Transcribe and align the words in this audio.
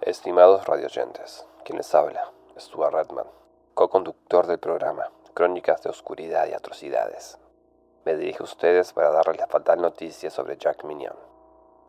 Estimados 0.00 0.64
radioyentes, 0.66 1.46
quien 1.64 1.78
les 1.78 1.94
habla, 1.94 2.32
Stuart 2.58 2.94
Redman, 2.94 3.26
co-conductor 3.74 4.46
del 4.46 4.58
programa 4.58 5.10
Crónicas 5.34 5.82
de 5.82 5.90
Oscuridad 5.90 6.46
y 6.48 6.52
Atrocidades. 6.52 7.38
Me 8.04 8.16
dirijo 8.16 8.44
a 8.44 8.44
ustedes 8.44 8.92
para 8.92 9.10
darles 9.10 9.38
la 9.38 9.48
fatal 9.48 9.80
noticia 9.80 10.30
sobre 10.30 10.56
Jack 10.56 10.84
Minion. 10.84 11.16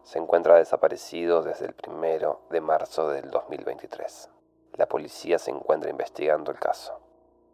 Se 0.03 0.17
encuentra 0.19 0.55
desaparecido 0.55 1.43
desde 1.43 1.67
el 1.67 1.73
primero 1.73 2.41
de 2.49 2.59
marzo 2.59 3.09
del 3.09 3.29
2023. 3.29 4.29
La 4.77 4.87
policía 4.87 5.39
se 5.39 5.51
encuentra 5.51 5.89
investigando 5.89 6.51
el 6.51 6.59
caso. 6.59 6.99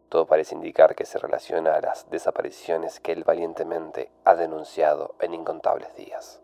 Todo 0.10 0.28
parece 0.28 0.56
indicar 0.56 0.94
que 0.94 1.06
se 1.06 1.18
relaciona 1.18 1.74
a 1.76 1.82
las 1.82 2.10
desapariciones 2.10 3.00
que 3.00 3.14
él 3.14 3.24
valientemente 3.24 4.12
ha 4.26 4.36
denunciado 4.36 5.16
en 5.22 5.34
incontables 5.34 5.96
días. 5.96 6.42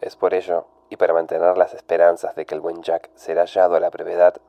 Es 0.00 0.14
por 0.16 0.32
ello 0.32 0.66
y 0.88 0.96
para 0.96 1.12
mantener 1.12 1.58
las 1.58 1.74
esperanzas 1.74 2.36
de 2.36 2.46
que 2.46 2.54
el 2.54 2.60
buen 2.60 2.82
Jack 2.82 3.10
será 3.16 3.42
hallado 3.42 3.74
a 3.74 3.80
la 3.80 3.90
brevedad, 3.90 4.40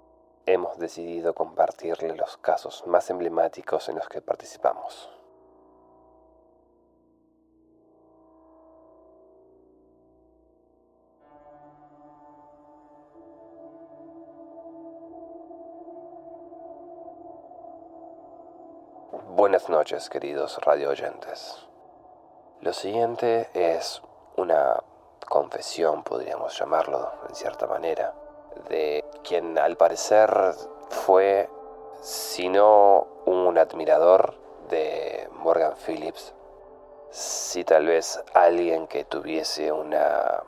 hemos 0.45 0.77
decidido 0.77 1.33
compartirle 1.33 2.15
los 2.15 2.37
casos 2.37 2.85
más 2.85 3.09
emblemáticos 3.09 3.89
en 3.89 3.95
los 3.95 4.07
que 4.07 4.21
participamos. 4.21 5.16
Buenas 19.09 19.69
noches, 19.69 20.09
queridos 20.09 20.57
radio 20.65 20.89
oyentes. 20.89 21.65
Lo 22.59 22.73
siguiente 22.73 23.49
es 23.53 24.01
una 24.35 24.83
confesión, 25.29 26.03
podríamos 26.03 26.59
llamarlo 26.59 27.13
en 27.29 27.33
cierta 27.33 27.67
manera, 27.67 28.13
de 28.67 29.05
quien 29.23 29.57
al 29.57 29.77
parecer 29.77 30.29
fue, 30.89 31.49
si 32.01 32.49
no 32.49 33.07
un 33.25 33.57
admirador 33.57 34.35
de 34.69 35.29
Morgan 35.31 35.75
Phillips, 35.77 36.33
si 37.09 37.63
tal 37.63 37.85
vez 37.85 38.21
alguien 38.33 38.87
que 38.87 39.05
tuviese 39.05 39.71
una 39.71 40.43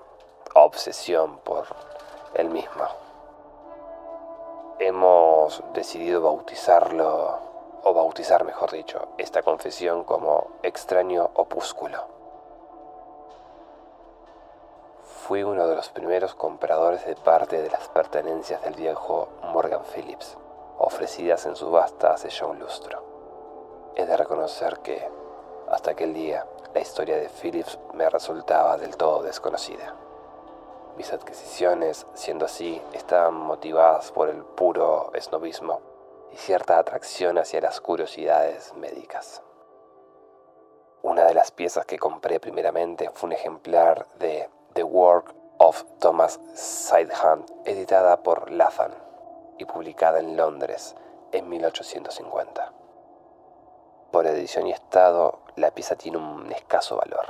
obsesión 0.56 1.38
por 1.46 1.66
él 2.34 2.50
mismo. 2.50 2.84
Hemos 4.80 5.64
decidido 5.72 6.22
bautizarlo, 6.22 7.49
o 7.84 7.94
bautizar 7.94 8.44
mejor 8.44 8.72
dicho, 8.72 9.10
esta 9.18 9.42
confesión 9.42 10.04
como 10.04 10.48
extraño 10.64 11.30
opúsculo 11.34 12.20
fui 15.30 15.44
uno 15.44 15.68
de 15.68 15.76
los 15.76 15.90
primeros 15.90 16.34
compradores 16.34 17.06
de 17.06 17.16
parte 17.16 17.62
de 17.62 17.70
las 17.70 17.88
pertenencias 17.90 18.64
del 18.64 18.74
viejo 18.74 19.30
Morgan 19.54 19.84
Phillips, 19.84 20.36
ofrecidas 20.80 21.46
en 21.46 21.56
subasta 21.56 22.14
hace 22.14 22.32
ya 22.32 22.48
un 22.48 22.58
lustro. 22.58 23.04
He 23.96 24.08
de 24.08 24.18
reconocer 24.18 24.80
que, 24.80 25.08
hasta 25.70 25.92
aquel 25.92 26.16
día, 26.16 26.48
la 26.74 26.80
historia 26.80 27.18
de 27.18 27.30
Phillips 27.30 27.78
me 27.94 28.10
resultaba 28.10 28.76
del 28.78 28.98
todo 28.98 29.22
desconocida. 29.22 29.94
Mis 30.98 31.14
adquisiciones, 31.14 32.08
siendo 32.16 32.46
así, 32.46 32.82
estaban 32.94 33.36
motivadas 33.36 34.12
por 34.12 34.30
el 34.30 34.44
puro 34.44 35.12
esnovismo 35.14 35.80
y 36.32 36.38
cierta 36.38 36.78
atracción 36.78 37.38
hacia 37.38 37.62
las 37.62 37.82
curiosidades 37.82 38.74
médicas. 38.76 39.42
Una 41.02 41.24
de 41.26 41.34
las 41.34 41.52
piezas 41.52 41.86
que 41.86 41.98
compré 41.98 42.40
primeramente 42.40 43.10
fue 43.14 43.28
un 43.28 43.34
ejemplar 43.34 44.06
de 44.20 44.50
The 44.74 44.84
Work 44.84 45.34
of 45.58 45.84
Thomas 46.00 46.40
Sidehand, 46.54 47.46
editada 47.66 48.22
por 48.22 48.52
Lathan 48.52 48.94
y 49.58 49.66
publicada 49.66 50.20
en 50.20 50.36
Londres 50.36 50.96
en 51.32 51.48
1850. 51.48 52.74
Por 54.12 54.26
edición 54.26 54.68
y 54.68 54.72
estado, 54.72 55.40
la 55.56 55.72
pieza 55.72 55.96
tiene 55.96 56.18
un 56.18 56.52
escaso 56.52 56.98
valor, 56.98 57.28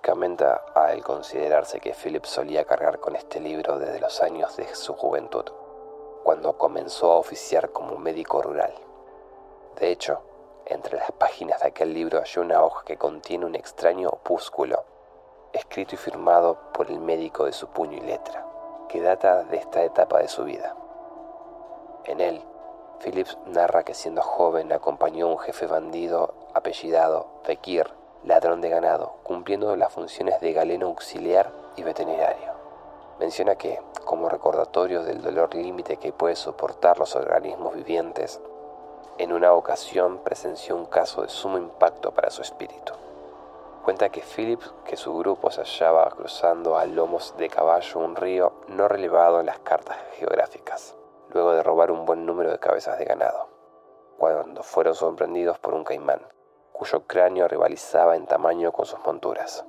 que 0.00 0.10
aumenta 0.10 0.62
al 0.74 1.02
considerarse 1.02 1.80
que 1.80 1.94
Philip 1.94 2.24
solía 2.24 2.64
cargar 2.64 3.00
con 3.00 3.16
este 3.16 3.40
libro 3.40 3.78
desde 3.78 3.98
los 3.98 4.22
años 4.22 4.56
de 4.56 4.74
su 4.74 4.94
juventud, 4.94 5.44
cuando 6.24 6.58
comenzó 6.58 7.12
a 7.12 7.16
oficiar 7.16 7.70
como 7.70 7.96
médico 7.98 8.42
rural. 8.42 8.74
De 9.76 9.92
hecho, 9.92 10.22
entre 10.66 10.96
las 10.96 11.12
páginas 11.12 11.60
de 11.60 11.68
aquel 11.68 11.92
libro 11.92 12.20
hay 12.20 12.42
una 12.42 12.64
hoja 12.64 12.82
que 12.84 12.96
contiene 12.96 13.44
un 13.44 13.54
extraño 13.54 14.08
opúsculo 14.08 14.84
escrito 15.52 15.94
y 15.94 15.98
firmado 15.98 16.58
por 16.72 16.90
el 16.90 16.98
médico 16.98 17.44
de 17.44 17.52
su 17.52 17.68
puño 17.68 17.98
y 17.98 18.00
letra, 18.00 18.44
que 18.88 19.00
data 19.00 19.44
de 19.44 19.58
esta 19.58 19.84
etapa 19.84 20.18
de 20.18 20.28
su 20.28 20.44
vida. 20.44 20.74
En 22.06 22.20
él, 22.20 22.42
Phillips 23.00 23.38
narra 23.46 23.84
que 23.84 23.94
siendo 23.94 24.22
joven 24.22 24.72
acompañó 24.72 25.26
a 25.26 25.32
un 25.32 25.38
jefe 25.38 25.66
bandido 25.66 26.34
apellidado 26.54 27.26
Fekir, 27.44 27.86
ladrón 28.24 28.62
de 28.62 28.70
ganado, 28.70 29.16
cumpliendo 29.22 29.76
las 29.76 29.92
funciones 29.92 30.40
de 30.40 30.52
galeno 30.52 30.86
auxiliar 30.86 31.52
y 31.76 31.82
veterinario. 31.82 32.53
Menciona 33.18 33.54
que, 33.54 33.80
como 34.04 34.28
recordatorio 34.28 35.04
del 35.04 35.22
dolor 35.22 35.54
límite 35.54 35.98
que 35.98 36.12
puede 36.12 36.34
soportar 36.34 36.98
los 36.98 37.14
organismos 37.14 37.74
vivientes, 37.74 38.40
en 39.18 39.32
una 39.32 39.52
ocasión 39.52 40.18
presenció 40.18 40.74
un 40.74 40.86
caso 40.86 41.22
de 41.22 41.28
sumo 41.28 41.56
impacto 41.56 42.12
para 42.12 42.30
su 42.30 42.42
espíritu. 42.42 42.92
Cuenta 43.84 44.08
que 44.08 44.22
Phillips, 44.22 44.72
que 44.84 44.96
su 44.96 45.16
grupo 45.16 45.50
se 45.50 45.60
hallaba 45.60 46.10
cruzando 46.10 46.76
a 46.76 46.86
lomos 46.86 47.34
de 47.36 47.48
caballo 47.48 48.00
un 48.00 48.16
río 48.16 48.52
no 48.66 48.88
relevado 48.88 49.38
en 49.38 49.46
las 49.46 49.60
cartas 49.60 49.96
geográficas, 50.14 50.96
luego 51.30 51.52
de 51.52 51.62
robar 51.62 51.92
un 51.92 52.06
buen 52.06 52.26
número 52.26 52.50
de 52.50 52.58
cabezas 52.58 52.98
de 52.98 53.04
ganado, 53.04 53.48
cuando 54.18 54.62
fueron 54.64 54.94
sorprendidos 54.94 55.58
por 55.60 55.74
un 55.74 55.84
caimán, 55.84 56.22
cuyo 56.72 57.06
cráneo 57.06 57.46
rivalizaba 57.46 58.16
en 58.16 58.26
tamaño 58.26 58.72
con 58.72 58.86
sus 58.86 58.98
monturas. 59.06 59.64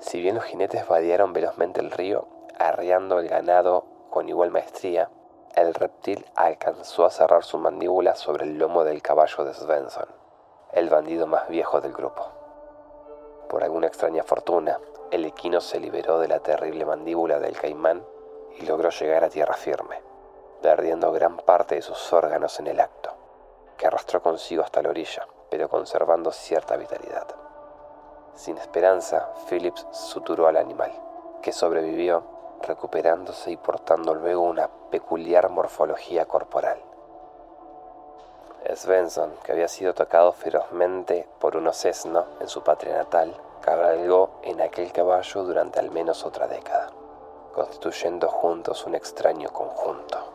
Si 0.00 0.20
bien 0.22 0.34
los 0.34 0.44
jinetes 0.44 0.88
vadearon 0.88 1.34
velozmente 1.34 1.80
el 1.80 1.90
río, 1.90 2.26
arreando 2.58 3.18
el 3.18 3.28
ganado 3.28 3.84
con 4.08 4.28
igual 4.30 4.50
maestría, 4.50 5.10
el 5.54 5.74
reptil 5.74 6.24
alcanzó 6.34 7.04
a 7.04 7.10
cerrar 7.10 7.44
su 7.44 7.58
mandíbula 7.58 8.14
sobre 8.16 8.44
el 8.44 8.58
lomo 8.58 8.82
del 8.82 9.02
caballo 9.02 9.44
de 9.44 9.52
Svensson, 9.52 10.08
el 10.72 10.88
bandido 10.88 11.26
más 11.26 11.48
viejo 11.48 11.82
del 11.82 11.92
grupo. 11.92 12.28
Por 13.50 13.62
alguna 13.62 13.88
extraña 13.88 14.22
fortuna, 14.22 14.78
el 15.10 15.26
equino 15.26 15.60
se 15.60 15.78
liberó 15.78 16.18
de 16.18 16.28
la 16.28 16.40
terrible 16.40 16.86
mandíbula 16.86 17.38
del 17.38 17.58
caimán 17.58 18.02
y 18.58 18.64
logró 18.64 18.88
llegar 18.88 19.24
a 19.24 19.28
tierra 19.28 19.54
firme, 19.54 20.00
perdiendo 20.62 21.12
gran 21.12 21.36
parte 21.36 21.74
de 21.74 21.82
sus 21.82 22.10
órganos 22.12 22.58
en 22.58 22.68
el 22.68 22.80
acto, 22.80 23.12
que 23.76 23.86
arrastró 23.86 24.22
consigo 24.22 24.62
hasta 24.62 24.82
la 24.82 24.90
orilla, 24.90 25.26
pero 25.50 25.68
conservando 25.68 26.32
cierta 26.32 26.76
vitalidad. 26.76 27.26
Sin 28.34 28.58
esperanza, 28.58 29.28
Phillips 29.48 29.86
suturó 29.90 30.46
al 30.46 30.56
animal, 30.56 30.92
que 31.42 31.52
sobrevivió, 31.52 32.22
recuperándose 32.62 33.50
y 33.50 33.56
portando 33.56 34.14
luego 34.14 34.42
una 34.42 34.68
peculiar 34.90 35.48
morfología 35.50 36.26
corporal. 36.26 36.80
Svensson, 38.74 39.32
que 39.42 39.52
había 39.52 39.68
sido 39.68 39.94
tocado 39.94 40.32
ferozmente 40.32 41.26
por 41.38 41.56
un 41.56 41.66
osesno 41.66 42.26
en 42.40 42.48
su 42.48 42.62
patria 42.62 42.96
natal, 42.96 43.34
cabalgó 43.60 44.40
en 44.42 44.60
aquel 44.60 44.92
caballo 44.92 45.44
durante 45.44 45.80
al 45.80 45.90
menos 45.90 46.24
otra 46.24 46.46
década, 46.46 46.90
constituyendo 47.54 48.28
juntos 48.28 48.86
un 48.86 48.94
extraño 48.94 49.50
conjunto. 49.50 50.29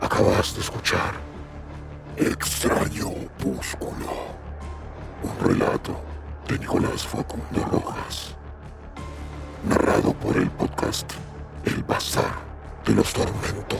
Acabas 0.00 0.54
de 0.54 0.62
escuchar 0.62 1.12
Extraño 2.16 3.08
Opúsculo, 3.08 4.32
un 5.22 5.46
relato 5.46 5.94
de 6.48 6.58
Nicolás 6.58 7.06
Facundo 7.06 7.64
Rojas, 7.70 8.34
narrado 9.68 10.14
por 10.14 10.38
el 10.38 10.50
podcast 10.52 11.12
El 11.66 11.82
Bazar 11.82 12.32
de 12.86 12.94
los 12.94 13.12
Tormentos. 13.12 13.78